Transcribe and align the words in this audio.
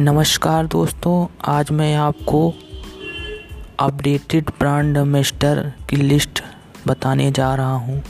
नमस्कार 0.00 0.66
दोस्तों, 0.66 1.26
आज 1.44 1.70
मैं 1.70 1.94
आपको 1.94 2.54
अपडेटेड 3.78 4.50
ब्रांड 4.58 4.96
एम्बेसडर 4.96 5.72
की 5.90 5.96
लिस्ट 5.96 6.42
बताने 6.86 7.30
जा 7.30 7.54
रहा 7.54 7.74
हूँ, 7.74 8.02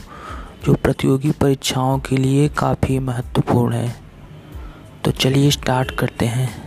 जो 0.64 0.74
प्रतियोगी 0.74 1.30
परीक्षाओं 1.30 1.98
के 1.98 2.16
लिए 2.16 2.48
काफ़ी 2.48 2.98
महत्वपूर्ण 2.98 3.74
है। 3.74 3.96
तो 5.04 5.10
चलिए 5.10 5.50
स्टार्ट 5.50 5.90
करते 5.90 6.26
हैं। 6.26 6.62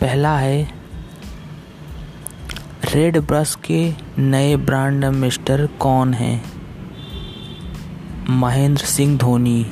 पहला 0.00 0.38
है 0.38 0.70
रेड 2.94 3.20
ब्रश 3.20 3.54
के 3.54 3.94
नए 4.18 4.56
ब्रांड 4.56 5.04
एम्बेसडर 5.04 5.66
कौन 5.66 6.14
हैं? 6.14 6.44
महेंद्र 8.30 8.82
सिंह 8.82 9.18
धोनी। 9.18 9.66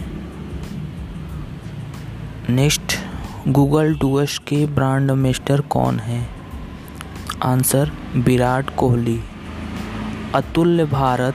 नेक्स्ट 2.50 2.91
गूगल 3.48 3.94
डूएस 3.94 4.38
के 4.38 4.66
ब्रांड 4.66 5.10
एम्बेसडर 5.10 5.60
कौन 5.60 5.98
है? 5.98 6.28
Answer, 7.42 7.90
Virat 8.16 8.76
Kohli. 8.76 9.20
Atulya 10.34 10.84
Bharat, 10.84 11.34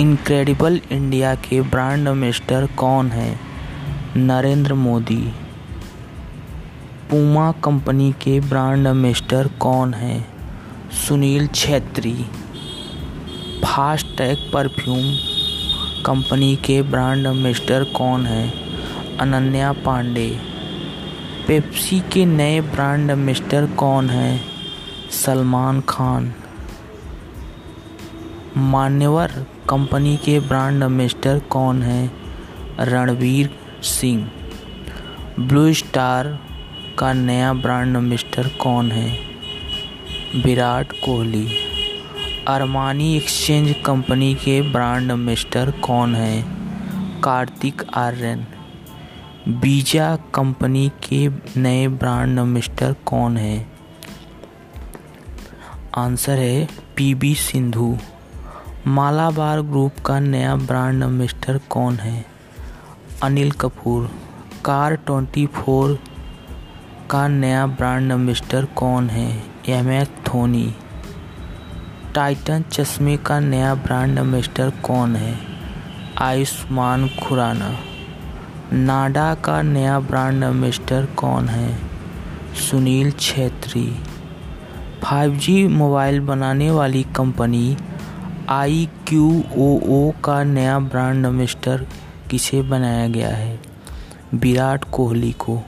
Incredible 0.00 0.80
India 0.92 1.34
के 1.34 1.60
ब्रांड 1.60 2.08
एम्बेसडर 2.08 2.66
कौन 2.66 3.10
है? 3.10 3.40
नरेंद्र 4.16 4.74
मोदी। 4.74 5.32
पूमा 7.10 7.52
कंपनी 7.52 8.12
के 8.12 8.40
ब्रांड 8.40 8.86
एम्बेसडर 8.86 9.48
कौन 9.48 9.94
है? 9.94 10.26
Sunil 11.08 11.46
Chhetri. 11.46 12.26
FASTag 13.64 14.50
perfume 14.52 15.14
company 16.06 16.56
के 16.56 16.82
ब्रांड 16.82 17.26
एम्बेसडर 17.26 17.84
कौन 17.84 18.26
है? 18.26 18.63
अनन्या 19.20 19.72
पांडे। 19.72 20.40
पेप्सी 21.48 22.00
के 22.00 22.24
नए 22.24 22.60
ब्रांड 22.60 23.10
मिस्टर 23.10 23.66
कौन 23.66 24.10
हैं? 24.10 24.44
सलमान 25.10 25.80
खान। 25.80 26.34
मान्यवर 28.56 29.46
कंपनी 29.70 30.16
के 30.16 30.40
ब्रांड 30.40 30.84
मिस्टर 30.84 31.38
कौन 31.38 31.82
हैं? 31.82 32.12
रणवीर 32.80 33.50
सिंह। 33.82 34.30
ब्लू 35.40 35.72
स्टार 35.72 36.38
का 36.98 37.12
नया 37.12 37.52
ब्रांड 37.52 37.96
मिस्टर 37.96 38.48
कौन 38.48 38.92
है? 38.92 39.18
Virat 40.44 40.92
Kohli. 40.92 41.48
Armani 42.48 43.16
Exchange 43.16 43.74
company 43.86 44.34
के 44.34 44.62
ब्रांड 44.62 45.12
मिस्टर 45.12 45.70
कौन 45.70 46.14
हैं? 46.14 46.64
कार्तिक 47.20 47.82
आर्यन। 47.94 48.46
बीजा 49.48 50.16
कंपनी 50.16 50.88
के 50.88 51.28
नए 51.60 51.88
ब्रांड 51.88 52.38
एम्बेसडर 52.38 52.92
कौन 52.92 53.36
है? 53.36 53.66
आंसर 55.96 56.38
है 56.38 56.68
पीबी 56.96 57.34
सिंधु। 57.34 57.98
मालाबार 58.86 59.60
ग्रुप 59.60 59.92
का 60.06 60.20
नया 60.20 60.56
ब्रांड 60.56 61.02
एम्बेसडर 61.02 61.58
कौन 61.58 61.94
है? 61.94 62.26
Anil 63.22 63.50
Kapoor. 63.50 64.10
Car 64.64 64.94
twenty 64.94 65.46
four 65.46 65.98
का 67.10 67.28
नया 67.28 67.66
ब्रांड 67.66 68.12
एम्बेसडर 68.12 68.64
कौन 68.64 69.10
है? 69.10 69.42
M 69.68 69.90
S 69.90 70.08
Dhoni. 70.08 70.74
टाइटन 72.14 72.62
चश्मे 72.62 73.16
का 73.16 73.40
नया 73.40 73.74
ब्रांड 73.74 74.18
एम्बेसडर 74.18 74.70
कौन 74.70 75.16
है? 75.16 75.38
आयुष्मान 76.18 77.08
खुराना। 77.08 77.78
नाडा 78.74 79.34
का 79.34 79.62
नया 79.62 80.00
ब्रांड 80.00 80.42
एम्बेसडर 80.42 81.06
कौन 81.06 81.48
है? 81.48 81.78
सुनील 82.54 83.10
छेत्री। 83.10 83.96
5G 85.04 85.68
मोबाइल 85.68 86.20
बनाने 86.20 86.70
वाली 86.70 87.02
कंपनी 87.02 87.76
आई 88.48 88.88
क्यू 89.08 89.44
ओ 89.56 89.80
ओ 89.80 90.12
का 90.24 90.44
नया 90.44 90.78
ब्रांड 90.78 91.26
एम्बेसडर 91.26 91.86
किसे 92.30 92.62
बनाया 92.62 93.08
गया 93.08 93.28
है? 93.28 93.60
विराट 94.34 94.84
कोहली 94.92 95.32
को। 95.32 95.60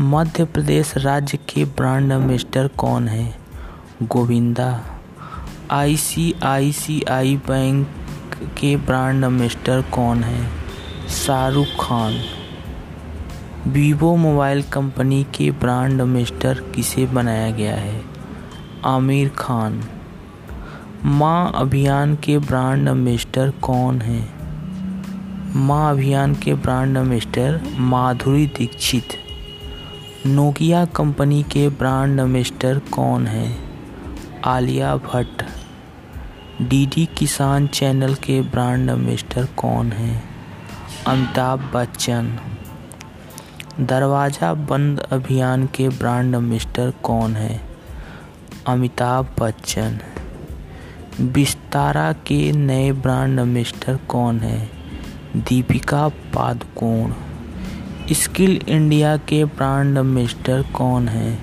मध्य 0.00 0.44
प्रदेश 0.44 0.96
राज्य 0.96 1.38
के 1.38 1.64
ब्रांड 1.64 2.12
एम्बेसडर 2.12 2.68
कौन 2.68 3.08
है? 3.08 3.36
गोविंदा। 4.02 4.82
आईसीआईसीआई 5.70 7.36
बैंक 7.36 7.88
के 8.42 8.76
ब्रांड 8.76 9.24
एम्बेसडर 9.24 9.82
कौन 9.82 10.24
हैं? 10.24 10.52
Shahrukh 11.08 11.66
Khan. 11.66 12.20
Vivo 13.66 14.16
mobile 14.16 14.62
company 14.62 15.24
के 15.24 15.50
ब्रांड 15.50 16.00
एम्बेसडर 16.00 16.54
किसे 16.54 17.06
बनाया 17.06 17.50
गया 17.50 17.74
है? 17.74 18.02
आमिर 18.84 19.28
खान। 19.28 19.82
माँ 21.04 21.52
अभियान 21.54 22.14
के 22.14 22.38
ब्रांड 22.38 22.88
एम्बेसडर 22.88 23.50
कौन 23.50 24.00
हैं? 24.00 24.34
माँ 25.56 25.92
अभियान 25.92 26.34
के 26.34 26.54
brand 26.54 26.96
ambassador 26.96 27.60
Madhuri 27.78 28.46
Dixit. 28.46 29.08
Nokia 30.26 30.84
company 30.84 31.42
के 31.42 31.68
ब्रांड 31.68 32.20
एम्बेसडर 32.20 32.78
कौन 32.78 33.26
हैं? 33.26 33.58
आलिया 34.44 34.96
भट्ट। 34.96 35.42
डीडी 36.62 37.08
किसान 37.18 37.66
चैनल 37.66 38.14
के 38.14 38.40
ब्रांड 38.40 38.90
एम्बेसडर 38.90 39.48
कौन 39.56 39.92
हैं? 39.92 40.24
अमिताभ 41.06 41.70
बच्चन। 41.74 42.38
दरवाज़ा 43.80 44.54
बंद 44.54 45.00
अभियान 45.00 45.66
के 45.66 45.88
ब्रांड 45.88 46.34
एम्बेसडर 46.34 46.92
कौन 47.02 47.36
है? 47.36 47.60
अमिताभ 48.66 49.28
बच्चन। 49.40 49.98
विस्तारा 51.20 52.12
के 52.12 52.52
नए 52.52 52.92
ब्रांड 52.92 53.38
एम्बेसडर 53.38 53.96
कौन 53.96 54.40
है? 54.40 54.70
दीपिका 55.36 56.08
पादुकोण। 56.08 57.12
स्किल 58.12 58.60
इंडिया 58.68 59.16
के 59.16 59.44
ब्रांड 59.44 59.98
एम्बेसडर 59.98 60.62
कौन 60.62 61.08
है? 61.08 61.38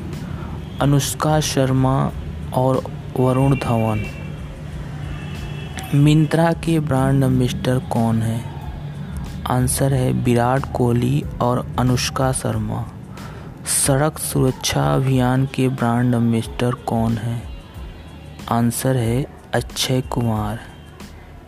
अनुष्का 0.81 1.40
शर्मा 1.40 2.12
और 2.53 2.84
वरुण 3.19 3.56
धवन। 3.56 4.06
मिंत्रा 5.96 6.54
के 6.54 6.80
ब्रांड 6.80 7.24
एम्बेसडर 7.24 7.80
कौन 7.80 8.22
है? 8.22 8.42
आंसर 9.48 9.94
है 9.94 10.12
विराट 10.12 10.62
कोहली 10.74 11.24
और 11.42 11.76
अनुष्का 11.80 12.31
शर्मा। 12.31 12.86
सड़क 13.88 14.18
सुरक्षा 14.18 14.96
अभियान 14.96 15.46
के 15.46 15.70
ब्रांड 15.70 16.16
एम्बेसडर 16.16 16.72
कौन 16.72 17.18
है? 17.18 17.44
आंसर 18.52 18.96
है 18.96 19.26
अक्षय 19.53 20.02
कुमार। 20.02 20.59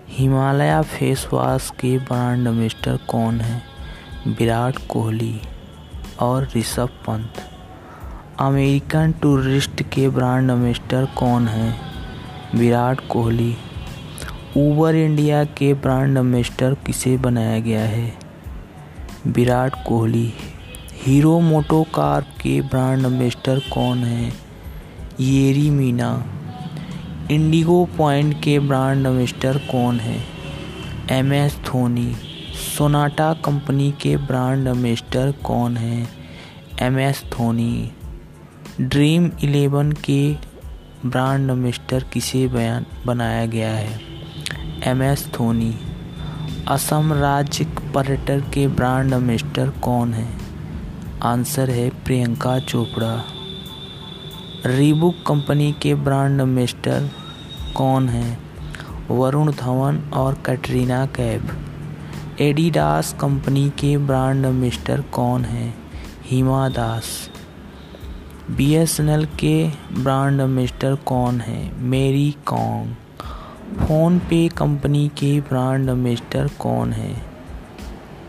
हिमालय 0.09 0.81
फेस 0.81 1.27
वॉश 1.33 1.69
के 1.69 1.97
ब्रांड 1.97 2.47
एम्बेसडर 2.47 2.97
कौन 2.97 3.41
है? 3.41 3.61
विराट 4.27 4.75
कोहली 4.89 5.41
और 6.19 6.49
ऋषभ 6.57 6.87
पंत। 6.87 7.33
अमेरिकन 8.39 9.11
टूरिस्ट 9.11 9.83
के 9.83 10.09
ब्रांड 10.09 10.51
एम्बेसडर 10.51 11.05
कौन 11.05 11.47
है? 11.47 11.75
विराट 12.55 12.99
कोहली। 13.09 13.57
ऊबर 14.57 14.95
इंडिया 14.95 15.43
के 15.43 15.73
ब्रांड 15.73 16.17
एम्बेसडर 16.17 16.73
किसे 16.73 17.17
बनाया 17.17 17.59
गया 17.59 17.81
है? 17.81 18.13
विराट 19.27 19.71
कोहली। 19.87 20.33
हीरो 20.93 21.39
मोटो 21.39 21.83
कार 21.83 22.21
के 22.21 22.61
ब्रांड 22.61 23.05
एम्बेसडर 23.05 23.59
कौन 23.59 23.97
है? 23.97 24.33
येरी 25.19 25.69
मीना। 25.69 26.25
इंडिगो 27.31 27.89
पॉइंट 27.97 28.43
के 28.43 28.59
ब्रांड 28.59 29.05
एम्बेसडर 29.05 29.57
कौन 29.57 29.99
है? 29.99 30.23
M 31.11 31.33
S 31.33 31.57
Dhoni. 31.65 32.15
Sonata 32.77 33.33
company 33.33 33.91
के 33.91 34.17
ब्रांड 34.17 34.67
एम्बेसडर 34.67 35.31
कौन 35.31 35.77
है? 35.77 36.07
M 36.81 36.99
S 36.99 37.23
Dhoni. 37.23 37.91
Dream 38.81 39.31
eleven 39.43 39.91
के 39.91 40.33
ब्रांड 41.05 41.49
एम्बेसडर 41.49 42.03
किसे 42.03 42.47
बयान 42.47 42.85
बनाया 43.05 43.45
गया 43.45 43.71
है? 43.71 44.04
M 44.85 45.01
S 45.01 45.29
Dhoni. 45.33 45.75
असम 46.67 47.13
राज्य 47.13 47.63
पर्यटक 47.95 48.51
के 48.53 48.67
ब्रांड 48.67 49.13
एम्बेसडर 49.13 49.69
कौन 49.69 50.13
है? 50.13 50.27
आंसर 51.23 51.69
है 51.69 51.89
प्रियंका 51.89 52.59
चोपड़ा। 52.59 53.23
रीबुक 54.65 55.15
कंपनी 55.27 55.75
के 55.81 55.95
ब्रांड 55.95 56.41
एम्बेसडर 56.41 57.09
कौन 57.75 58.09
है? 58.09 58.37
वरुण 59.09 59.51
धवन 59.51 60.11
और 60.13 60.33
कैटरीना 60.33 61.05
कैफ। 61.05 61.55
एडिडास 62.41 63.15
कंपनी 63.21 63.69
के 63.69 63.97
ब्रांड 63.97 64.45
एम्बेसडर 64.45 65.01
कौन 65.01 65.45
है? 65.45 65.73
हिमा 66.25 66.69
दास। 66.69 67.29
बीएसएनएल 68.51 69.25
के 69.25 69.69
ब्रांड 70.03 70.41
एम्बेसडर 70.41 70.95
कौन 70.95 71.41
है? 71.41 71.81
मेरी 71.81 72.35
कॉन्ग 72.45 72.95
फ़ोन 73.65 74.19
पे 74.19 74.47
कंपनी 74.47 75.07
के 75.07 75.39
ब्रांड 75.39 75.89
एम्बेसडर 75.89 76.49
कौन 76.59 76.93
है? 76.93 77.25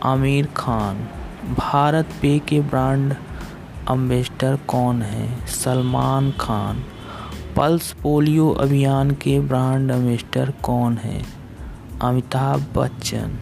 आमिर 0.02 0.48
खान। 0.56 0.96
भारत 1.54 2.08
पे 2.22 2.38
के 2.38 2.60
ब्रांड 2.60 3.14
अम्बेसडर 3.88 4.58
कौन 4.68 5.02
है? 5.02 5.46
सलमान 5.46 6.34
खान। 6.40 6.84
पल्स 7.56 7.92
पोलियो 7.92 8.50
अभियान 8.50 9.10
के 9.10 9.40
ब्रांड 9.40 9.92
अम्बेसडर 9.92 10.52
कौन 10.62 10.96
है? 10.96 11.24
अमिताभ 12.02 12.64
बच्चन। 12.76 13.38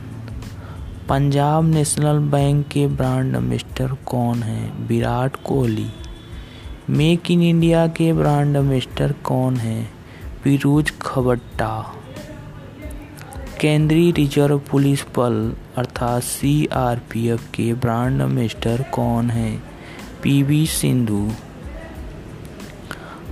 पंजाब 1.08 1.64
नेशनल 1.64 2.18
बैंक 2.18 2.68
के 2.68 2.86
ब्रांड 2.86 3.36
अम्बेसडर 3.36 3.88
कौन 4.06 4.42
है? 4.42 4.86
Virat 4.86 5.36
Kohli. 5.44 5.90
Make 6.90 7.30
in 7.30 7.42
India 7.42 7.86
के 7.86 8.12
ब्रांड 8.12 8.56
अम्बेसडर 8.56 9.12
कौन 9.12 9.56
है? 9.56 9.93
फिरोज 10.44 10.92
खबट्टा। 11.02 11.94
केंद्रीय 13.60 14.12
रिज़र्व 14.12 14.58
पुलिस 14.58 15.02
बल, 15.02 15.54
अर्थात 15.76 16.22
सीआरपीएफ 16.22 17.50
के 17.54 17.74
ब्रांड 17.74 18.22
अम्बेसडर 18.22 18.84
कौन 18.92 19.30
है? 19.30 19.62
पीवी 20.22 20.66
सिंधु। 20.66 21.30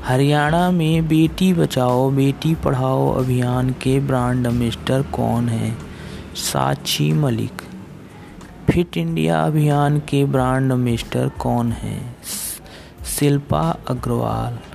हरियाणा 0.04 0.70
में 0.70 1.08
बेटी 1.08 1.52
बचाओ, 1.52 2.10
बेटी 2.10 2.54
पढ़ाओ 2.54 3.12
अभियान 3.12 3.70
के 3.70 4.00
ब्रांड 4.00 4.46
अम्बेसडर 4.46 5.02
कौन 5.02 5.48
है? 5.48 5.76
साक्षी 6.34 7.12
मलिक। 7.12 7.62
फिट 8.70 8.96
इंडिया 8.96 9.44
अभियान 9.44 9.98
के 9.98 10.24
ब्रांड 10.24 10.72
अम्बेसडर 10.72 11.28
कौन 11.28 11.72
है? 11.72 12.14
शिल्पा 13.18 13.76
अग्रवाल। 13.88 14.71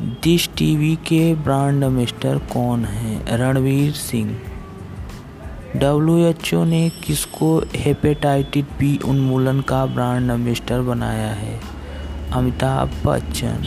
डिश 0.00 0.50
टीवी 0.56 0.96
के 0.96 1.34
ब्रांड 1.34 1.84
अम्बेसडर 1.84 2.38
कौन 2.38 2.84
हैं? 2.84 3.36
Ranveer 3.36 3.92
Singh. 3.92 4.40
W 5.76 6.18
H 6.18 6.54
O 6.54 6.64
ने 6.64 6.90
किसको 6.90 7.62
हेपेटाइटिस 7.74 8.64
बी 8.64 8.98
उन्मूलन 9.04 9.60
का 9.60 9.86
ब्रांड 9.86 10.30
अम्बेसडर 10.30 10.80
बनाया 10.80 11.28
है? 11.28 11.60
अमिताभ 12.32 12.90
बच्चन। 13.06 13.64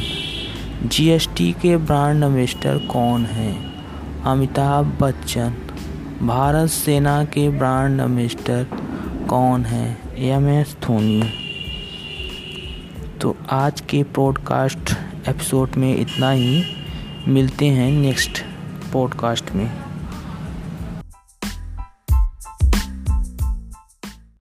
जीएसटी 0.86 1.52
के 1.52 1.78
ब्रांड 1.78 2.24
अम्बेसडर 2.24 2.78
कौन 2.78 3.25
हैं? 3.25 3.86
अमिताभ 4.24 4.98
बच्चन। 5.02 5.54
भारत 6.22 6.70
सेना 6.70 7.24
के 7.24 7.50
ब्रांड 7.50 8.02
अम्बेसडर 8.02 8.68
कौन 9.30 9.66
है? 9.66 9.98
M 10.18 10.50
S 10.50 10.78
Dhoni. 10.84 11.24
तो 13.22 13.38
आज 13.50 13.82
के 13.82 14.04
पॉडकास्ट 14.04 14.98
एपिसोड 15.30 15.70
में 15.78 15.98
इतना 15.98 16.31
ही। 16.31 16.64
मिलते 17.28 17.66
हैं 17.66 17.92
नेक्स्ट 17.92 18.31
पॉडकास्ट 18.94 19.52
में। 19.52 19.88